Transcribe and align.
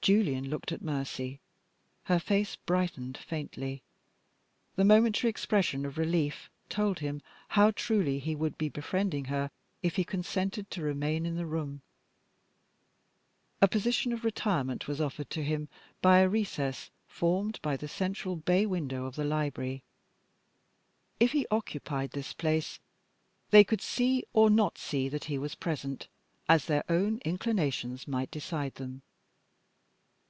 Julian 0.00 0.48
looked 0.48 0.72
at 0.72 0.80
Mercy. 0.80 1.38
Her 2.04 2.18
face 2.18 2.56
brightened 2.56 3.18
faintly. 3.18 3.82
That 4.76 4.86
momentary 4.86 5.28
expression 5.28 5.84
of 5.84 5.98
relief 5.98 6.48
told 6.70 7.00
him 7.00 7.20
how 7.48 7.72
truly 7.72 8.18
he 8.18 8.34
would 8.34 8.56
be 8.56 8.70
befriending 8.70 9.26
her 9.26 9.50
if 9.82 9.96
he 9.96 10.04
consented 10.04 10.70
to 10.70 10.82
remain 10.82 11.26
in 11.26 11.36
the 11.36 11.44
room. 11.44 11.82
A 13.60 13.68
position 13.68 14.14
of 14.14 14.24
retirement 14.24 14.88
was 14.88 14.98
offered 14.98 15.28
to 15.30 15.44
him 15.44 15.68
by 16.00 16.20
a 16.20 16.28
recess 16.28 16.90
formed 17.06 17.60
by 17.60 17.76
the 17.76 17.88
central 17.88 18.34
bay 18.34 18.64
window 18.64 19.04
of 19.04 19.14
the 19.14 19.24
library. 19.24 19.82
If 21.20 21.32
he 21.32 21.46
occupied 21.50 22.12
this 22.12 22.32
place, 22.32 22.80
they 23.50 23.64
could 23.64 23.82
see 23.82 24.24
or 24.32 24.48
not 24.48 24.78
see 24.78 25.10
that 25.10 25.24
he 25.24 25.36
was 25.36 25.54
present, 25.54 26.08
as 26.48 26.64
their 26.64 26.84
own 26.88 27.18
inclinations 27.26 28.08
might 28.08 28.30
decide 28.30 28.76
them. 28.76 29.02